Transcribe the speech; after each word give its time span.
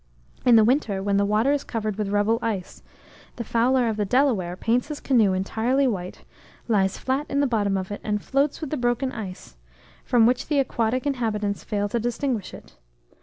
In 0.47 0.55
the 0.55 0.63
winter, 0.63 1.03
when 1.03 1.17
the 1.17 1.25
water 1.27 1.51
is 1.51 1.63
covered 1.63 1.95
with 1.97 2.09
rubble 2.09 2.39
ice, 2.41 2.81
the 3.35 3.43
fowler 3.43 3.87
of 3.87 3.97
the 3.97 4.03
Delaware 4.03 4.55
paints 4.55 4.87
his 4.87 4.99
canoe 4.99 5.33
entirely 5.33 5.85
white, 5.85 6.23
lies 6.67 6.97
flat 6.97 7.27
in 7.29 7.39
the 7.39 7.45
bottom 7.45 7.77
of 7.77 7.91
it, 7.91 8.01
and 8.03 8.19
floats 8.19 8.61
with 8.61 8.71
the 8.71 8.77
broken 8.77 9.11
ice; 9.11 9.57
from 10.03 10.25
which 10.25 10.47
the 10.47 10.57
aquatic 10.57 11.05
inhabitants 11.05 11.63
fail 11.63 11.87
to 11.89 11.99
distinguish 11.99 12.51
it. 12.51 12.75